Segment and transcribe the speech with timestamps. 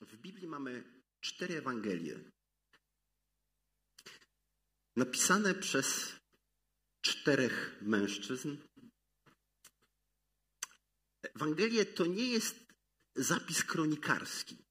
[0.00, 2.30] W Biblii mamy cztery Ewangelie.
[4.96, 6.16] Napisane przez
[7.00, 8.56] czterech mężczyzn.
[11.22, 12.56] Ewangelie to nie jest
[13.14, 14.64] zapis kronikarski.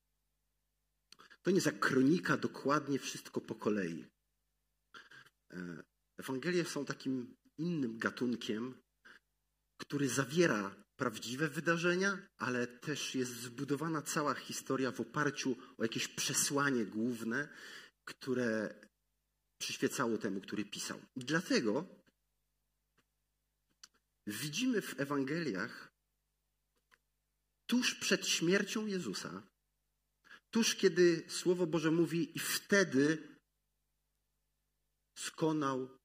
[1.42, 4.06] To nie jest jak kronika, dokładnie wszystko po kolei.
[5.52, 5.84] E,
[6.18, 8.82] Ewangelie są takim innym gatunkiem,
[9.78, 16.86] który zawiera prawdziwe wydarzenia, ale też jest zbudowana cała historia w oparciu o jakieś przesłanie
[16.86, 17.50] główne,
[18.06, 18.76] które
[19.58, 21.02] przyświecało temu, który pisał.
[21.16, 21.88] Dlatego
[24.28, 25.94] widzimy w Ewangeliach
[27.68, 29.44] tuż przed śmiercią Jezusa,
[30.52, 33.38] tuż kiedy Słowo Boże mówi i wtedy
[35.16, 36.00] skonał,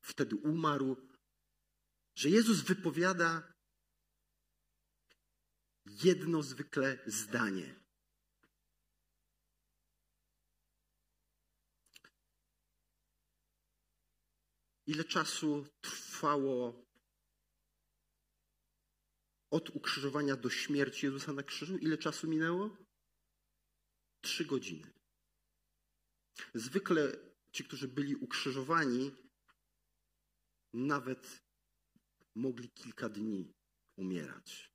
[0.00, 0.96] wtedy umarł,
[2.14, 3.53] że Jezus wypowiada
[5.86, 7.84] jedno zwykle zdanie.
[14.86, 16.84] Ile czasu trwało
[19.50, 21.78] od ukrzyżowania do śmierci Jezusa na krzyżu?
[21.78, 22.76] Ile czasu minęło?
[24.20, 24.92] Trzy godziny.
[26.54, 27.12] Zwykle
[27.52, 29.10] ci, którzy byli ukrzyżowani,
[30.72, 31.42] nawet
[32.34, 33.54] mogli kilka dni
[33.96, 34.73] umierać.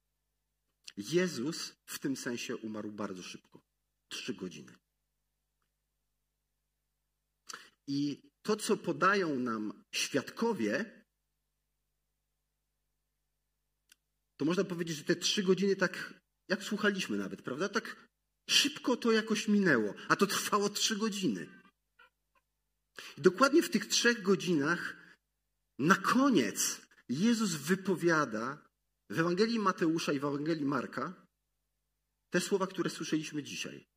[0.99, 3.61] Jezus w tym sensie umarł bardzo szybko
[4.09, 4.75] trzy godziny.
[7.87, 11.05] I to, co podają nam świadkowie,
[14.37, 16.13] to można powiedzieć, że te trzy godziny tak,
[16.47, 17.69] jak słuchaliśmy nawet, prawda?
[17.69, 18.07] Tak
[18.49, 21.61] szybko to jakoś minęło, a to trwało trzy godziny.
[23.17, 24.97] I dokładnie w tych trzech godzinach
[25.79, 28.68] na koniec Jezus wypowiada
[29.09, 31.25] w Ewangelii Mateusza i w Ewangelii Marka
[32.29, 33.87] te słowa, które słyszeliśmy dzisiaj.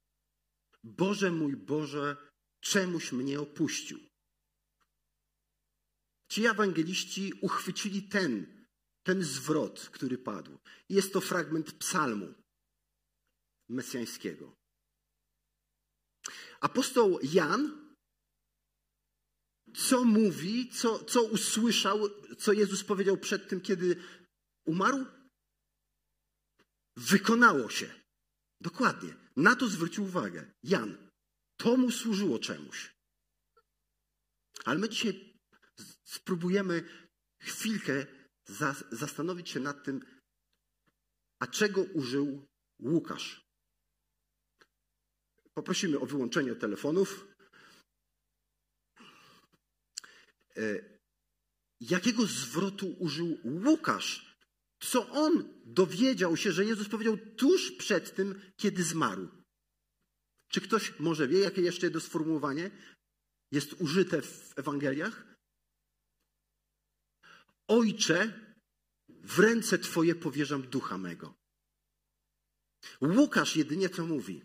[0.84, 2.16] Boże mój Boże,
[2.60, 3.98] czemuś mnie opuścił.
[6.28, 8.64] Ci ewangeliści uchwycili ten,
[9.02, 10.58] ten zwrot, który padł.
[10.88, 12.34] Jest to fragment psalmu
[13.68, 14.54] mesjańskiego.
[16.60, 17.82] Apostoł Jan
[19.74, 23.96] co mówi, co, co usłyszał, co Jezus powiedział przed tym, kiedy
[24.64, 25.06] umarł?
[26.96, 28.02] Wykonało się.
[28.60, 29.14] Dokładnie.
[29.36, 30.52] Na to zwrócił uwagę.
[30.62, 31.10] Jan.
[31.56, 32.94] To mu służyło czemuś.
[34.64, 35.38] Ale my dzisiaj
[36.04, 36.84] spróbujemy
[37.40, 38.06] chwilkę
[38.90, 40.00] zastanowić się nad tym,
[41.40, 42.46] a czego użył
[42.80, 43.44] Łukasz.
[45.54, 47.26] Poprosimy o wyłączenie telefonów.
[50.56, 50.62] E,
[51.80, 54.31] jakiego zwrotu użył Łukasz?
[54.82, 59.28] Co on dowiedział się, że Jezus powiedział tuż przed tym, kiedy zmarł?
[60.48, 62.70] Czy ktoś może wie, jakie jeszcze jedno sformułowanie
[63.52, 65.36] jest użyte w Ewangeliach?
[67.68, 68.32] Ojcze,
[69.08, 71.34] w ręce Twoje powierzam ducha mego.
[73.00, 74.42] Łukasz jedynie to mówi.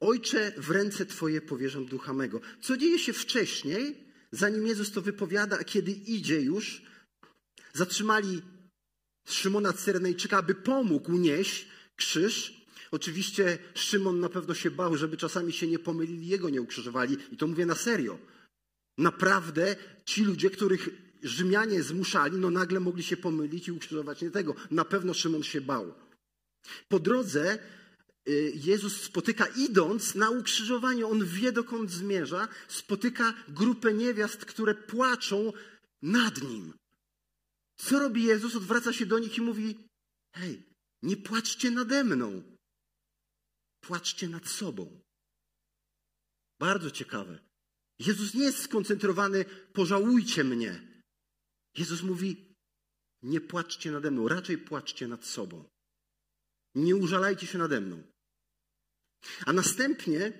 [0.00, 2.40] Ojcze, w ręce Twoje powierzam ducha mego.
[2.60, 4.12] Co dzieje się wcześniej?
[4.32, 6.82] zanim Jezus to wypowiada, a kiedy idzie już,
[7.72, 8.42] zatrzymali
[9.24, 12.62] Szymona Cyrenejczyka, aby pomógł nieść krzyż.
[12.90, 17.16] Oczywiście Szymon na pewno się bał, żeby czasami się nie pomylili, jego nie ukrzyżowali.
[17.32, 18.18] I to mówię na serio.
[18.98, 20.88] Naprawdę ci ludzie, których
[21.22, 24.54] Rzymianie zmuszali, no nagle mogli się pomylić i ukrzyżować nie tego.
[24.70, 25.94] Na pewno Szymon się bał.
[26.88, 27.58] Po drodze
[28.28, 35.52] Y, Jezus spotyka, idąc na ukrzyżowanie, on wie dokąd zmierza, spotyka grupę niewiast, które płaczą
[36.02, 36.72] nad nim.
[37.84, 38.56] Co robi Jezus?
[38.56, 39.88] Odwraca się do nich i mówi:
[40.36, 40.62] Hej,
[41.02, 42.42] nie płaczcie nade mną,
[43.80, 45.00] płaczcie nad sobą.
[46.60, 47.38] Bardzo ciekawe.
[47.98, 51.02] Jezus nie jest skoncentrowany, pożałujcie mnie.
[51.76, 52.54] Jezus mówi:
[53.22, 55.64] Nie płaczcie nade mną, raczej płaczcie nad sobą.
[56.74, 58.02] Nie użalajcie się nade mną.
[59.46, 60.32] A następnie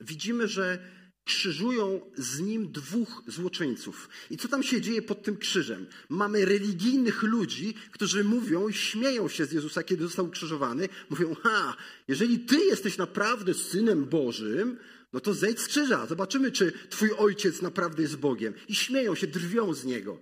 [0.00, 0.90] widzimy, że
[1.24, 4.08] krzyżują z nim dwóch złoczyńców.
[4.30, 5.86] I co tam się dzieje pod tym krzyżem?
[6.08, 10.88] Mamy religijnych ludzi, którzy mówią, śmieją się z Jezusa, kiedy został ukrzyżowany.
[11.10, 11.76] Mówią, ha,
[12.08, 14.78] jeżeli ty jesteś naprawdę synem Bożym,
[15.12, 16.06] no to zejdź z krzyża.
[16.06, 18.54] Zobaczymy, czy twój ojciec naprawdę jest Bogiem.
[18.68, 20.18] I śmieją się, drwią z niego.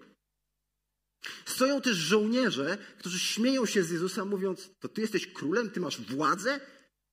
[1.45, 6.01] Stoją też żołnierze, którzy śmieją się z Jezusa, mówiąc, to ty jesteś królem, ty masz
[6.01, 6.61] władzę?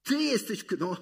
[0.02, 0.96] Ty jesteś, no,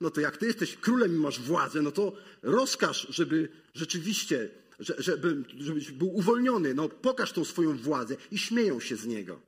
[0.00, 5.44] no to jak ty jesteś królem i masz władzę, no to rozkaż, żeby rzeczywiście, żeby,
[5.58, 6.74] żebyś był uwolniony.
[6.74, 9.40] No pokaż tą swoją władzę i śmieją się z niego.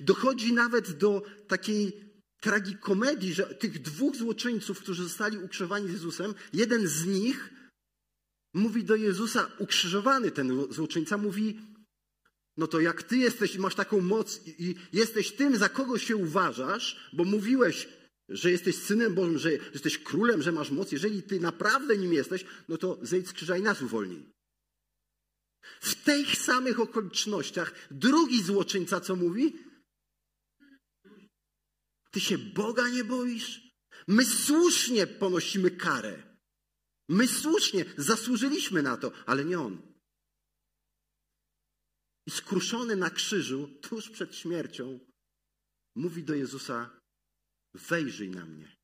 [0.00, 2.10] Dochodzi nawet do takiej
[2.40, 7.50] tragikomedii, że tych dwóch złoczyńców, którzy zostali ukrzyżowani z Jezusem, jeden z nich
[8.54, 11.60] mówi do Jezusa, ukrzyżowany ten złoczyńca, mówi,
[12.60, 17.10] no to jak ty jesteś masz taką moc i jesteś tym, za kogo się uważasz,
[17.12, 17.88] bo mówiłeś,
[18.28, 22.44] że jesteś synem Bożym, że jesteś królem, że masz moc, jeżeli ty naprawdę nim jesteś,
[22.68, 24.32] no to zejdź z krzyża i nas uwolnij.
[25.80, 29.56] W tych samych okolicznościach drugi złoczyńca co mówi?
[32.10, 33.60] Ty się Boga nie boisz?
[34.08, 36.22] My słusznie ponosimy karę.
[37.08, 39.89] My słusznie zasłużyliśmy na to, ale nie on.
[42.26, 45.00] I skruszony na krzyżu, tuż przed śmiercią,
[45.96, 47.00] mówi do Jezusa:
[47.74, 48.76] Wejrzyj na mnie.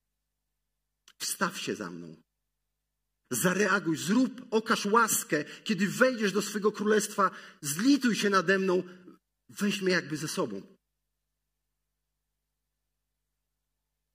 [1.18, 2.22] Wstaw się za mną.
[3.30, 5.44] Zareaguj, zrób, okaż łaskę.
[5.64, 7.30] Kiedy wejdziesz do swego królestwa,
[7.60, 8.82] zlituj się nade mną,
[9.48, 10.76] weź mnie jakby ze sobą.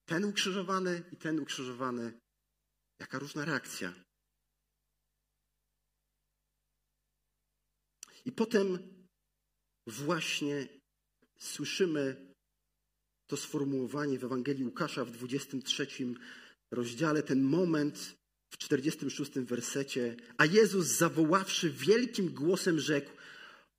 [0.06, 2.19] Ten ukrzyżowany i ten ukrzyżowany.
[3.00, 3.94] Jaka różna reakcja.
[8.25, 9.00] I potem
[9.88, 10.68] właśnie
[11.38, 12.33] słyszymy
[13.28, 15.88] to sformułowanie w Ewangelii Łukasza w 23
[16.72, 18.16] rozdziale, ten moment
[18.50, 20.16] w 46 wersecie.
[20.38, 23.12] A Jezus zawoławszy wielkim głosem rzekł: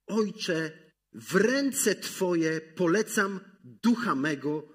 [0.06, 0.78] Ojcze,
[1.12, 4.68] w ręce Twoje polecam ducha mego.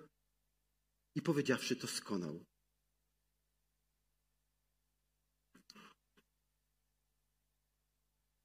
[1.15, 2.45] I powiedziawszy to skonał.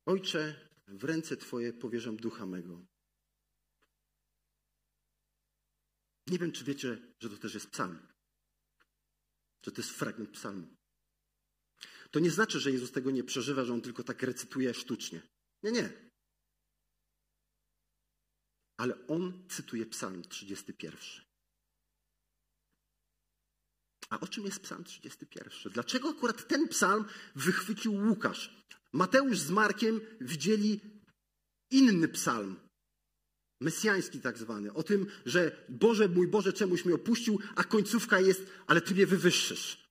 [0.06, 2.86] Ojcze, w ręce Twoje powierzam ducha mego.
[6.26, 7.98] Nie wiem, czy wiecie, że to też jest psalm.
[9.62, 10.76] Że to jest fragment psalmu.
[12.10, 15.22] To nie znaczy, że Jezus tego nie przeżywa, że on tylko tak recytuje sztucznie.
[15.62, 16.10] Nie, nie.
[18.76, 21.00] Ale on cytuje psalm 31.
[24.10, 25.72] A o czym jest psalm 31?
[25.72, 27.04] Dlaczego akurat ten psalm
[27.34, 28.62] wychwycił Łukasz?
[28.92, 30.80] Mateusz z Markiem widzieli
[31.70, 32.56] inny psalm,
[33.60, 38.46] mesjański tak zwany, o tym, że Boże, mój Boże, czemuś mnie opuścił, a końcówka jest,
[38.66, 39.82] ale Ty mnie wywyższysz.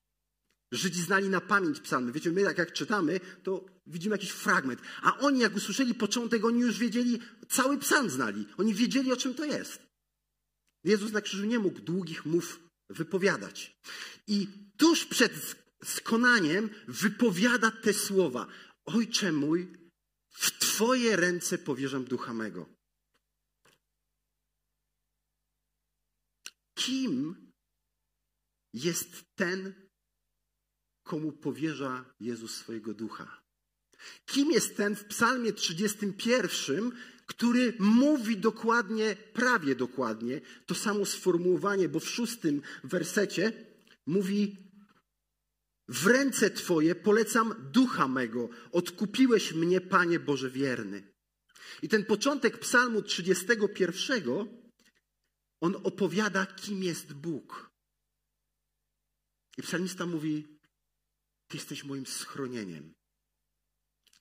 [0.71, 2.11] Żydzi znali na pamięć psalmy.
[2.11, 4.81] Wiecie, my jak, jak czytamy, to widzimy jakiś fragment.
[5.01, 7.19] A oni, jak usłyszeli początek, oni już wiedzieli,
[7.49, 8.45] cały psalm znali.
[8.57, 9.81] Oni wiedzieli, o czym to jest.
[10.83, 12.59] Jezus na krzyżu nie mógł długich mów
[12.89, 13.77] wypowiadać.
[14.27, 18.47] I tuż przed skonaniem wypowiada te słowa.
[18.85, 19.73] Ojcze mój,
[20.29, 22.69] w Twoje ręce powierzam ducha mego.
[26.73, 27.51] Kim
[28.73, 29.73] jest ten,
[31.03, 33.41] komu powierza Jezus swojego ducha?
[34.25, 36.91] Kim jest ten w Psalmie 31,
[37.25, 43.53] który mówi dokładnie, prawie dokładnie, to samo sformułowanie, bo w szóstym wersecie
[44.05, 44.70] mówi:
[45.91, 48.49] w ręce Twoje polecam ducha mego.
[48.71, 51.13] Odkupiłeś mnie, Panie Boże wierny.
[51.81, 54.47] I ten początek Psalmu 31,
[55.61, 57.71] on opowiada, kim jest Bóg.
[59.57, 60.59] I psalmista mówi:
[61.47, 62.93] Ty jesteś moim schronieniem.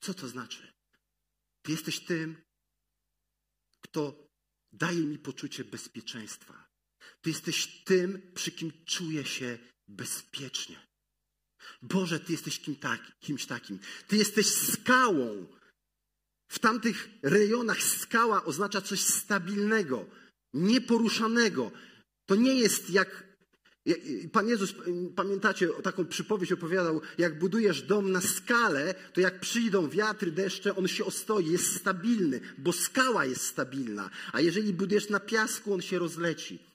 [0.00, 0.72] Co to znaczy?
[1.62, 2.42] Ty jesteś tym,
[3.80, 4.28] kto
[4.72, 6.68] daje mi poczucie bezpieczeństwa.
[7.20, 9.58] Ty jesteś tym, przy kim czuję się
[9.88, 10.89] bezpiecznie.
[11.82, 13.78] Boże, Ty jesteś kim tak, kimś takim.
[14.08, 15.46] Ty jesteś skałą.
[16.48, 20.06] W tamtych rejonach skała oznacza coś stabilnego,
[20.54, 21.70] nieporuszanego.
[22.26, 23.30] To nie jest jak.
[24.32, 24.74] Pan Jezus,
[25.16, 30.88] pamiętacie, taką przypowieść opowiadał, jak budujesz dom na skale, to jak przyjdą wiatry, deszcze, on
[30.88, 34.10] się ostoi, jest stabilny, bo skała jest stabilna.
[34.32, 36.69] A jeżeli budujesz na piasku, on się rozleci.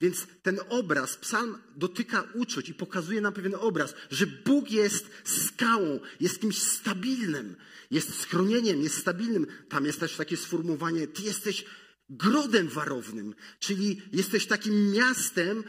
[0.00, 6.00] Więc ten obraz, psalm dotyka uczuć i pokazuje nam pewien obraz, że Bóg jest skałą,
[6.20, 7.56] jest kimś stabilnym,
[7.90, 9.46] jest schronieniem, jest stabilnym.
[9.68, 11.64] Tam jest też takie sformułowanie, ty jesteś
[12.08, 15.64] grodem warownym, czyli jesteś takim miastem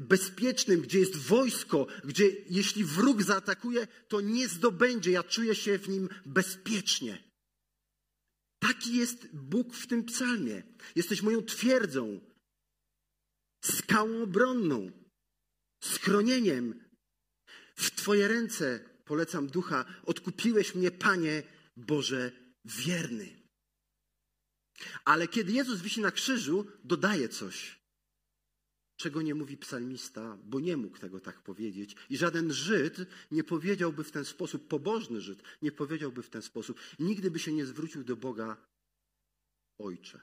[0.00, 5.88] bezpiecznym, gdzie jest wojsko, gdzie jeśli wróg zaatakuje, to nie zdobędzie, ja czuję się w
[5.88, 7.24] nim bezpiecznie.
[8.58, 10.62] Taki jest Bóg w tym psalmie.
[10.96, 12.20] Jesteś moją twierdzą,
[13.64, 14.90] skałą obronną,
[15.80, 16.84] schronieniem.
[17.76, 19.84] W Twoje ręce polecam ducha.
[20.04, 21.42] Odkupiłeś mnie, Panie
[21.76, 22.32] Boże,
[22.64, 23.44] wierny.
[25.04, 27.80] Ale kiedy Jezus wisi na krzyżu, dodaje coś,
[28.96, 31.96] czego nie mówi psalmista, bo nie mógł tego tak powiedzieć.
[32.10, 32.96] I żaden Żyd
[33.30, 37.52] nie powiedziałby w ten sposób, pobożny Żyd nie powiedziałby w ten sposób, nigdy by się
[37.52, 38.56] nie zwrócił do Boga
[39.78, 40.20] Ojcze.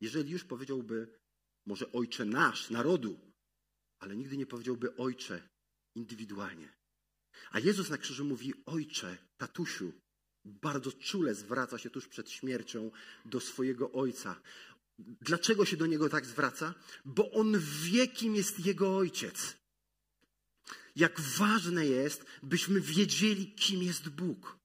[0.00, 1.23] Jeżeli już powiedziałby
[1.66, 3.20] może Ojcze nasz, narodu,
[3.98, 5.48] ale nigdy nie powiedziałby ojcze
[5.94, 6.72] indywidualnie.
[7.50, 9.92] A Jezus na krzyżu mówi ojcze, tatusiu.
[10.44, 12.90] Bardzo czule zwraca się tuż przed śmiercią
[13.24, 14.40] do swojego ojca.
[14.98, 16.74] Dlaczego się do niego tak zwraca?
[17.04, 19.56] Bo on wie, kim jest jego ojciec.
[20.96, 24.58] Jak ważne jest, byśmy wiedzieli, kim jest Bóg.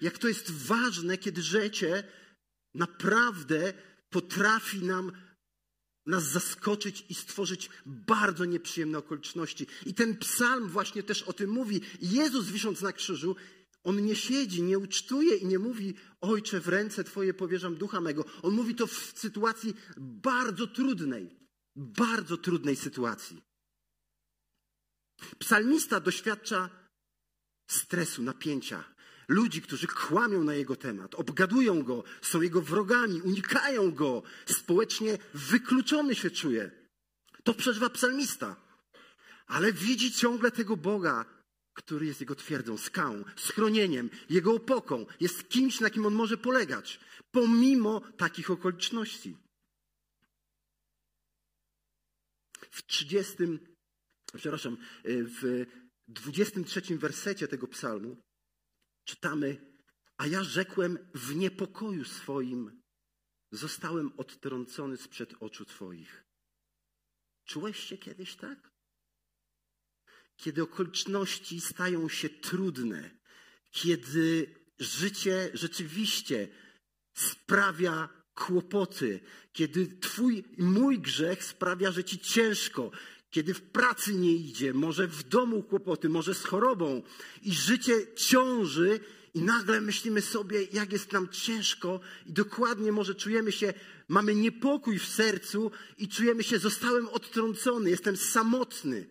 [0.00, 2.04] Jak to jest ważne, kiedy życie
[2.74, 3.72] naprawdę
[4.10, 5.12] potrafi nam
[6.08, 9.66] nas zaskoczyć i stworzyć bardzo nieprzyjemne okoliczności.
[9.86, 11.80] I ten psalm właśnie też o tym mówi.
[12.00, 13.36] Jezus wisząc na krzyżu,
[13.84, 18.24] on nie siedzi, nie ucztuje i nie mówi, ojcze, w ręce Twoje powierzam ducha mego.
[18.42, 21.36] On mówi to w sytuacji bardzo trudnej,
[21.76, 23.42] bardzo trudnej sytuacji.
[25.38, 26.70] Psalmista doświadcza
[27.70, 28.84] stresu, napięcia,
[29.28, 36.14] ludzi, którzy kłamią na jego temat, obgadują go, są jego wrogami, unikają go, społecznie wykluczony
[36.14, 36.70] się czuje.
[37.44, 38.56] To przeżywa psalmista.
[39.46, 41.24] Ale widzi ciągle tego Boga,
[41.74, 47.00] który jest jego twierdzą, skałą, schronieniem, jego opoką, jest kimś, na kim on może polegać,
[47.30, 49.36] pomimo takich okoliczności.
[52.70, 53.36] W 30,
[54.36, 55.66] przepraszam, w
[56.08, 58.16] 23 wersecie tego psalmu
[59.08, 59.56] czytamy,
[60.16, 62.82] a ja rzekłem w niepokoju swoim,
[63.52, 66.24] zostałem odtrącony sprzed oczu Twoich.
[67.44, 68.70] Czułeś się kiedyś tak?
[70.36, 73.10] Kiedy okoliczności stają się trudne,
[73.70, 76.48] kiedy życie rzeczywiście
[77.14, 79.20] sprawia kłopoty,
[79.52, 82.90] kiedy Twój mój grzech sprawia, że Ci ciężko,
[83.30, 87.02] kiedy w pracy nie idzie, może w domu kłopoty, może z chorobą
[87.42, 89.00] i życie ciąży
[89.34, 93.74] i nagle myślimy sobie, jak jest nam ciężko i dokładnie może czujemy się,
[94.08, 99.08] mamy niepokój w sercu i czujemy się, zostałem odtrącony, jestem samotny.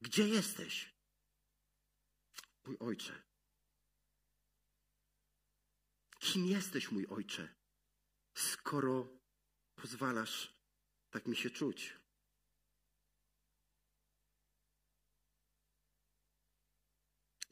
[0.00, 0.94] Gdzie jesteś?
[2.64, 3.22] Mój ojcze.
[6.20, 7.59] Kim jesteś, mój ojcze?
[8.34, 9.18] Skoro
[9.74, 10.60] pozwalasz
[11.10, 12.00] tak mi się czuć.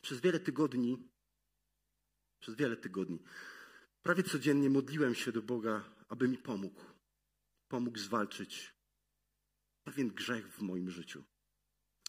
[0.00, 1.08] Przez wiele tygodni,
[2.40, 3.22] przez wiele tygodni,
[4.02, 6.84] prawie codziennie modliłem się do Boga, aby mi pomógł.
[7.68, 8.74] Pomógł zwalczyć
[9.84, 11.24] pewien grzech w moim życiu.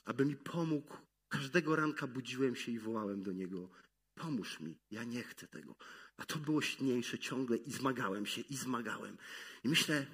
[0.06, 0.98] Aby mi pomógł.
[1.28, 3.70] Każdego ranka budziłem się i wołałem do Niego:
[4.16, 5.76] Pomóż mi, ja nie chcę tego.
[6.20, 9.18] A to było silniejsze ciągle i zmagałem się, i zmagałem.
[9.64, 10.06] I myślę,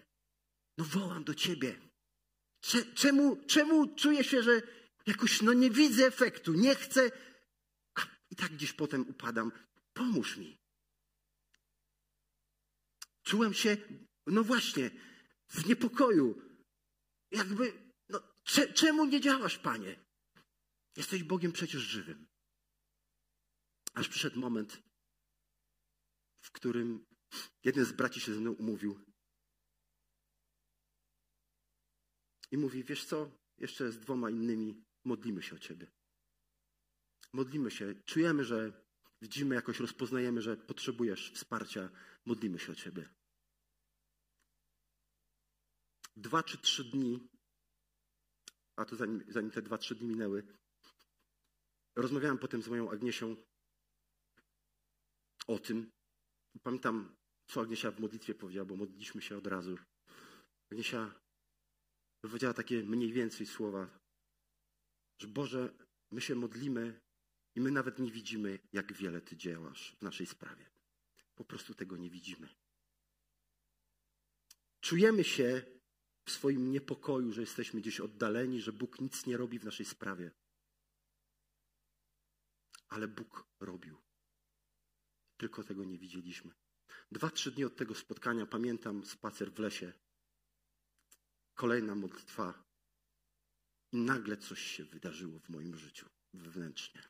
[0.77, 1.81] no wołam do ciebie.
[2.95, 4.61] Czemu, czemu czuję się, że
[5.05, 7.11] jakoś no nie widzę efektu, nie chcę.
[8.29, 9.51] I tak gdzieś potem upadam.
[9.93, 10.57] Pomóż mi.
[13.23, 13.77] Czułem się,
[14.27, 14.91] no właśnie,
[15.47, 16.41] w niepokoju.
[17.31, 18.21] Jakby, no,
[18.73, 20.05] czemu nie działasz, panie?
[20.97, 22.27] Jesteś Bogiem przecież żywym.
[23.93, 24.81] Aż przyszedł moment,
[26.45, 27.05] w którym
[27.63, 29.05] jeden z braci się ze mną umówił.
[32.51, 35.91] I mówi, wiesz co, jeszcze z dwoma innymi modlimy się o Ciebie.
[37.33, 38.85] Modlimy się, czujemy, że
[39.21, 41.89] widzimy, jakoś rozpoznajemy, że potrzebujesz wsparcia,
[42.25, 43.09] modlimy się o Ciebie.
[46.15, 47.29] Dwa czy trzy dni,
[48.75, 50.47] a to zanim, zanim te dwa, trzy dni minęły,
[51.95, 53.35] rozmawiałem potem z moją Agniesią
[55.47, 55.94] o tym,
[56.63, 57.15] Pamiętam,
[57.47, 59.77] co Agniesia w modlitwie powiedziała, bo modliliśmy się od razu.
[60.71, 61.21] Agniesia
[62.21, 63.99] powiedziała takie mniej więcej słowa,
[65.21, 65.73] że Boże,
[66.11, 67.01] my się modlimy
[67.55, 70.65] i my nawet nie widzimy, jak wiele Ty działasz w naszej sprawie.
[71.35, 72.49] Po prostu tego nie widzimy.
[74.81, 75.65] Czujemy się
[76.25, 80.31] w swoim niepokoju, że jesteśmy gdzieś oddaleni, że Bóg nic nie robi w naszej sprawie.
[82.89, 84.04] Ale Bóg robił.
[85.37, 86.51] Tylko tego nie widzieliśmy.
[87.11, 89.93] Dwa, trzy dni od tego spotkania pamiętam spacer w lesie.
[91.53, 92.65] Kolejna modlitwa.
[93.91, 97.01] I nagle coś się wydarzyło w moim życiu wewnętrznie.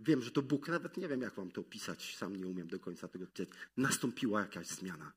[0.00, 2.80] Wiem, że to Bóg, nawet nie wiem, jak wam to opisać, sam nie umiem do
[2.80, 3.58] końca tego czytać.
[3.76, 5.12] Nastąpiła jakaś zmiana.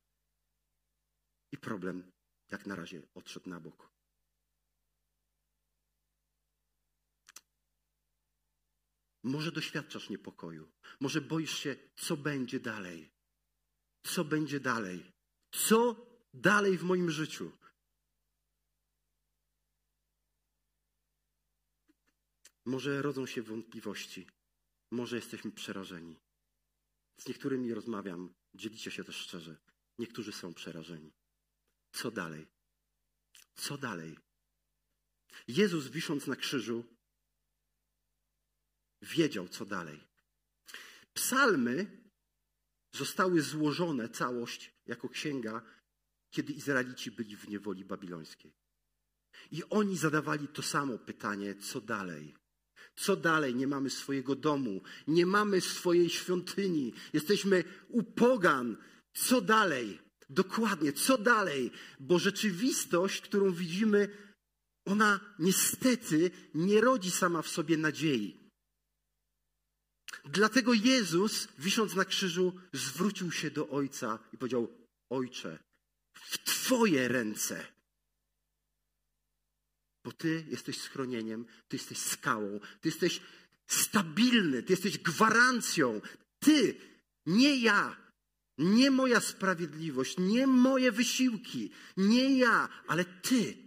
[1.51, 2.11] I problem,
[2.51, 3.91] jak na razie, odszedł na bok.
[9.23, 13.11] Może doświadczasz niepokoju, może boisz się, co będzie dalej.
[14.03, 15.11] Co będzie dalej?
[15.51, 17.51] Co dalej w moim życiu?
[22.65, 24.27] Może rodzą się wątpliwości,
[24.91, 26.19] może jesteśmy przerażeni.
[27.17, 29.57] Z niektórymi rozmawiam, dzielicie się też szczerze.
[29.99, 31.13] Niektórzy są przerażeni.
[31.91, 32.47] Co dalej?
[33.55, 34.17] Co dalej?
[35.47, 36.85] Jezus, wisząc na krzyżu,
[39.01, 39.99] wiedział, co dalej.
[41.13, 42.01] Psalmy
[42.95, 45.61] zostały złożone, całość, jako księga,
[46.31, 48.53] kiedy Izraelici byli w niewoli babilońskiej.
[49.51, 52.35] I oni zadawali to samo pytanie, co dalej?
[52.95, 53.55] Co dalej?
[53.55, 58.77] Nie mamy swojego domu, nie mamy swojej świątyni, jesteśmy u pogan.
[59.13, 59.99] Co dalej?
[60.29, 61.71] Dokładnie, co dalej?
[61.99, 64.09] Bo rzeczywistość, którą widzimy,
[64.85, 68.40] ona niestety nie rodzi sama w sobie nadziei.
[70.25, 74.67] Dlatego Jezus, wisząc na krzyżu, zwrócił się do Ojca i powiedział:
[75.09, 75.59] Ojcze,
[76.13, 77.67] w Twoje ręce.
[80.03, 83.21] Bo Ty jesteś schronieniem, Ty jesteś skałą, Ty jesteś
[83.67, 86.01] stabilny, Ty jesteś gwarancją.
[86.39, 86.75] Ty,
[87.25, 87.97] nie ja,
[88.57, 93.57] nie moja sprawiedliwość, nie moje wysiłki, nie ja, ale Ty.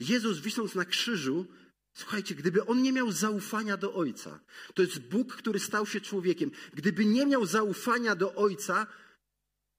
[0.00, 1.46] Jezus, wisząc na krzyżu,
[1.94, 4.40] Słuchajcie, gdyby on nie miał zaufania do Ojca,
[4.74, 6.50] to jest Bóg, który stał się człowiekiem.
[6.74, 8.86] Gdyby nie miał zaufania do Ojca,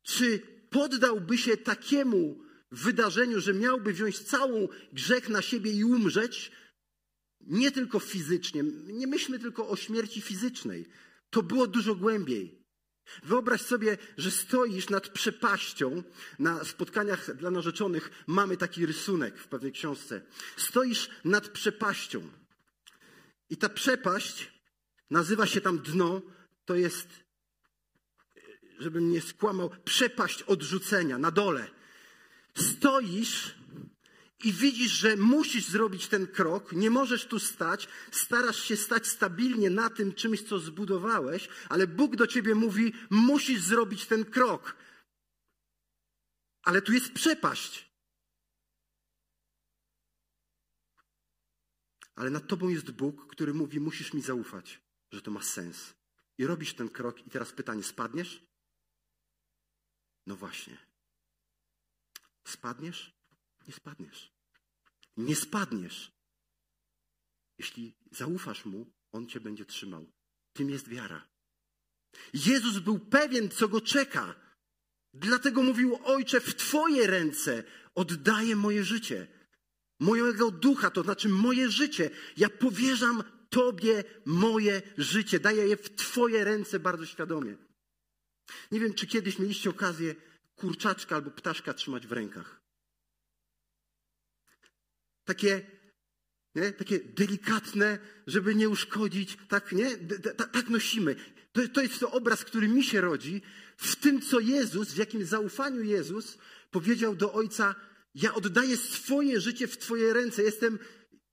[0.04, 0.40] czy
[0.70, 6.52] poddałby się takiemu wydarzeniu, że miałby wziąć całą grzech na siebie i umrzeć?
[7.42, 10.86] Nie tylko fizycznie, nie myślmy tylko o śmierci fizycznej.
[11.30, 12.63] To było dużo głębiej.
[13.24, 16.04] Wyobraź sobie, że stoisz nad przepaścią.
[16.40, 20.22] Na spotkaniach dla narzeczonych mamy taki rysunek w pewnej książce.
[20.58, 22.30] Stoisz nad przepaścią.
[23.50, 24.52] I ta przepaść
[25.10, 26.22] nazywa się tam dno.
[26.66, 27.08] To jest,
[28.80, 31.68] żebym nie skłamał, przepaść odrzucenia na dole.
[32.56, 33.56] Stoisz
[34.44, 39.70] i widzisz, że musisz zrobić ten krok, nie możesz tu stać, starasz się stać stabilnie
[39.70, 44.76] na tym czymś, co zbudowałeś, ale Bóg do ciebie mówi: musisz zrobić ten krok.
[46.64, 47.94] Ale tu jest przepaść.
[52.16, 55.94] Ale nad tobą jest Bóg, który mówi: musisz mi zaufać, że to ma sens.
[56.38, 58.44] I robisz ten krok, i teraz pytanie: spadniesz?
[60.26, 60.78] No właśnie.
[62.48, 63.23] Spadniesz?
[63.68, 64.34] Nie spadniesz.
[65.18, 66.12] Nie spadniesz.
[67.58, 70.12] Jeśli zaufasz mu, on cię będzie trzymał.
[70.54, 71.28] Tym jest wiara.
[72.34, 74.36] Jezus był pewien, co go czeka.
[75.14, 77.64] Dlatego mówił: Ojcze, w Twoje ręce
[77.96, 79.28] oddaję moje życie.
[80.00, 82.10] Mojego ducha, to znaczy moje życie.
[82.38, 85.40] Ja powierzam Tobie moje życie.
[85.40, 87.58] Daję je w Twoje ręce bardzo świadomie.
[88.72, 90.16] Nie wiem, czy kiedyś mieliście okazję
[90.56, 92.63] kurczaczka albo ptaszka trzymać w rękach
[95.26, 95.62] takie,
[96.56, 96.72] nie?
[96.72, 99.98] takie delikatne, żeby nie uszkodzić, tak, nie?
[100.52, 101.16] tak nosimy.
[101.52, 103.42] To, to jest to obraz, który mi się rodzi
[103.78, 106.38] w tym, co Jezus, w jakim zaufaniu Jezus
[106.72, 107.76] powiedział do Ojca,
[108.16, 110.80] ja oddaję swoje życie w Twoje ręce, jestem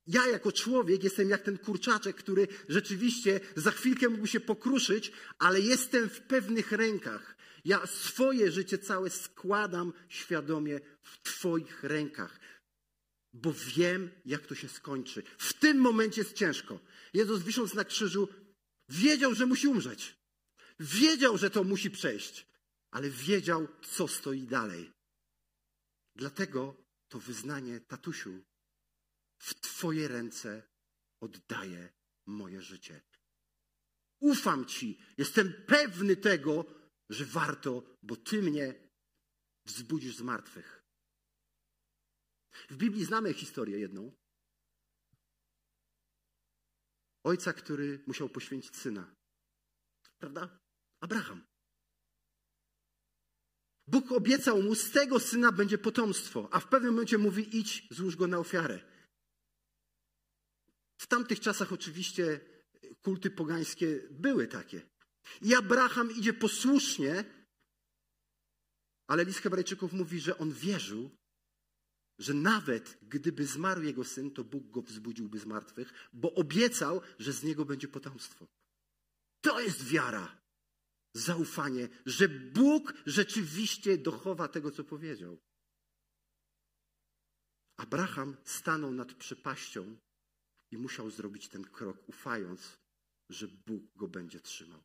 [0.07, 5.61] ja jako człowiek jestem jak ten kurczaczek, który rzeczywiście za chwilkę mógłby się pokruszyć, ale
[5.61, 7.37] jestem w pewnych rękach.
[7.65, 12.41] Ja swoje życie całe składam świadomie w Twoich rękach
[13.33, 15.23] bo wiem, jak to się skończy.
[15.39, 16.81] W tym momencie jest ciężko.
[17.15, 18.29] Jezus, wisząc na krzyżu,
[18.89, 20.17] wiedział, że musi umrzeć.
[20.81, 22.47] Wiedział, że to musi przejść,
[22.91, 24.93] ale wiedział, co stoi dalej.
[26.17, 26.77] Dlatego
[27.09, 28.45] to wyznanie, tatusiu,
[29.39, 30.63] w Twoje ręce
[31.21, 31.93] oddaję
[32.27, 33.01] moje życie.
[34.21, 36.65] Ufam Ci, jestem pewny tego,
[37.09, 38.91] że warto, bo Ty mnie
[39.65, 40.80] wzbudzisz z martwych.
[42.53, 44.13] W Biblii znamy historię jedną.
[47.25, 49.15] Ojca, który musiał poświęcić syna.
[50.19, 50.59] Prawda?
[51.01, 51.47] Abraham.
[53.87, 58.17] Bóg obiecał mu, z tego syna będzie potomstwo, a w pewnym momencie mówi: idź, złóż
[58.17, 58.81] go na ofiarę.
[61.01, 62.41] W tamtych czasach oczywiście
[63.03, 64.91] kulty pogańskie były takie.
[65.43, 67.25] I Abraham idzie posłusznie,
[69.07, 71.11] ale list Hebrajczyków mówi, że on wierzył,
[72.21, 77.33] że nawet gdyby zmarł jego syn, to Bóg go wzbudziłby z martwych, bo obiecał, że
[77.33, 78.47] z niego będzie potomstwo.
[79.41, 80.41] To jest wiara.
[81.15, 85.39] Zaufanie, że Bóg rzeczywiście dochowa tego, co powiedział.
[87.77, 89.97] Abraham stanął nad przepaścią
[90.71, 92.79] i musiał zrobić ten krok, ufając,
[93.29, 94.83] że Bóg go będzie trzymał.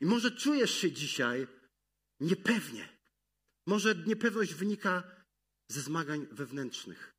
[0.00, 1.46] I może czujesz się dzisiaj
[2.20, 2.88] niepewnie.
[3.66, 5.19] Może niepewność wynika
[5.70, 7.14] ze zmagań wewnętrznych.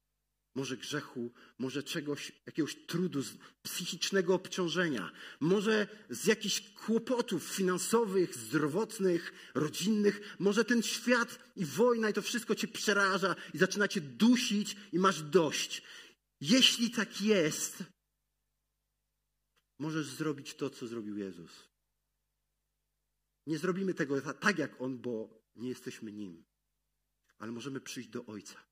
[0.55, 3.23] może grzechu, może czegoś, jakiegoś trudu,
[3.63, 12.13] psychicznego obciążenia, może z jakichś kłopotów finansowych, zdrowotnych, rodzinnych, może ten świat i wojna i
[12.13, 15.83] to wszystko cię przeraża i zaczyna cię dusić i masz dość.
[16.41, 17.83] Jeśli tak jest,
[19.79, 21.51] możesz zrobić to, co zrobił Jezus.
[23.47, 26.43] Nie zrobimy tego tak jak On, bo nie jesteśmy Nim,
[27.41, 28.65] ale możemy przyjść do Ojca.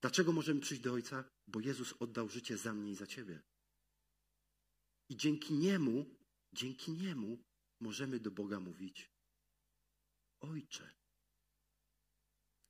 [0.00, 1.24] Dlaczego możemy przyjść do Ojca?
[1.46, 3.42] Bo Jezus oddał życie za mnie i za Ciebie.
[5.08, 6.16] I dzięki Niemu,
[6.52, 7.44] dzięki Niemu
[7.80, 9.10] możemy do Boga mówić:
[10.40, 10.94] Ojcze,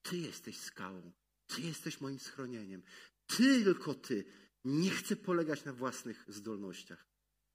[0.02, 1.12] Ty jesteś skałą,
[1.46, 2.82] Ty jesteś moim schronieniem.
[3.26, 4.24] Tylko Ty.
[4.64, 7.06] Nie chcę polegać na własnych zdolnościach,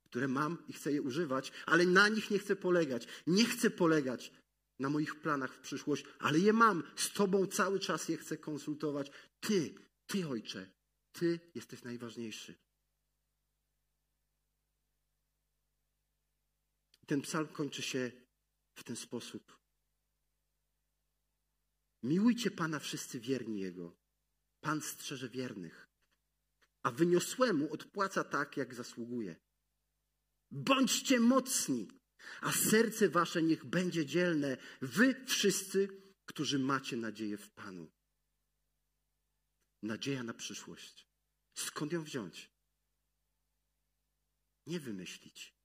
[0.05, 3.07] które mam i chcę je używać, ale na nich nie chcę polegać.
[3.27, 4.31] Nie chcę polegać
[4.81, 6.83] na moich planach w przyszłość, ale je mam.
[6.95, 9.11] Z Tobą cały czas je chcę konsultować.
[9.39, 9.75] Ty,
[10.07, 10.71] Ty, Ojcze,
[11.11, 12.55] Ty jesteś najważniejszy.
[17.07, 18.11] Ten psalm kończy się
[18.75, 19.57] w ten sposób.
[22.03, 23.97] Miłujcie Pana wszyscy wierni Jego.
[24.61, 25.89] Pan strzeże wiernych,
[26.83, 29.35] a wyniosłemu odpłaca tak, jak zasługuje.
[30.51, 31.87] Bądźcie mocni,
[32.41, 35.87] a serce wasze niech będzie dzielne, wy wszyscy,
[36.25, 37.91] którzy macie nadzieję w Panu.
[39.81, 41.07] Nadzieja na przyszłość.
[41.53, 42.51] Skąd ją wziąć?
[44.67, 45.55] Nie wymyślić.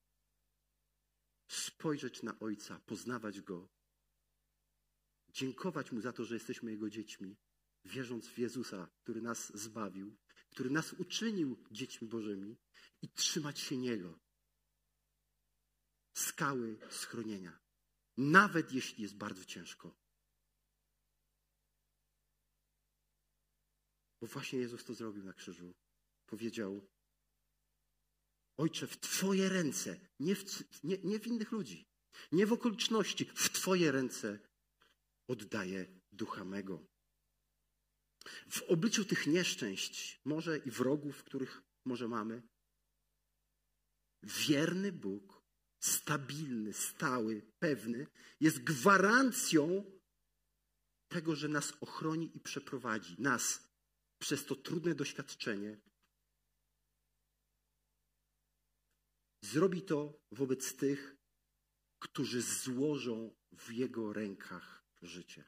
[1.49, 3.69] Spojrzeć na Ojca, poznawać Go,
[5.29, 7.37] dziękować Mu za to, że jesteśmy Jego dziećmi,
[7.85, 10.17] wierząc w Jezusa, który nas zbawił,
[10.51, 12.57] który nas uczynił dziećmi Bożymi
[13.03, 14.21] i trzymać się Niego.
[16.17, 17.59] Skały schronienia.
[18.17, 19.97] Nawet jeśli jest bardzo ciężko.
[24.21, 25.75] Bo właśnie Jezus to zrobił na krzyżu.
[26.27, 26.89] Powiedział:
[28.57, 30.45] Ojcze, w Twoje ręce, nie w,
[30.85, 31.89] nie, nie w innych ludzi,
[32.33, 34.39] nie w okoliczności, w Twoje ręce
[35.29, 36.87] oddaję ducha mego.
[38.51, 42.43] W obliczu tych nieszczęść, może i wrogów, których może mamy,
[44.23, 45.36] wierny Bóg,
[45.87, 48.07] stabilny, stały, pewny,
[48.41, 49.85] jest gwarancją
[51.09, 53.17] tego, że nas ochroni i przeprowadzi.
[53.19, 53.69] Nas
[54.19, 55.81] przez to trudne doświadczenie.
[59.43, 61.17] Zrobi to wobec tych,
[61.99, 65.45] którzy złożą w Jego rękach życie.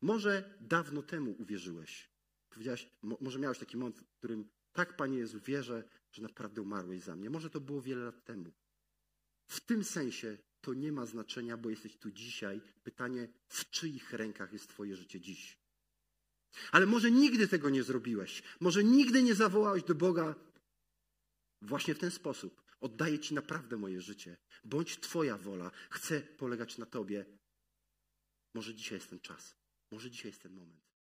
[0.00, 2.10] Może dawno temu uwierzyłeś.
[2.50, 7.16] Powiedziałaś, może miałeś taki moment, w którym tak, Panie Jezu, wierzę, że naprawdę umarłeś za
[7.16, 7.30] mnie.
[7.30, 8.52] Może to było wiele lat temu.
[9.48, 12.60] W tym sensie to nie ma znaczenia, bo jesteś tu dzisiaj.
[12.82, 15.58] Pytanie, w czyich rękach jest Twoje życie dziś?
[16.72, 18.42] Ale może nigdy tego nie zrobiłeś.
[18.60, 20.34] Może nigdy nie zawołałeś do Boga
[21.62, 22.62] właśnie w ten sposób.
[22.80, 24.36] Oddaję Ci naprawdę moje życie.
[24.64, 25.70] Bądź Twoja wola.
[25.90, 27.26] Chcę polegać na Tobie.
[28.54, 29.56] Może dzisiaj jest ten czas.
[29.90, 30.87] Może dzisiaj jest ten moment.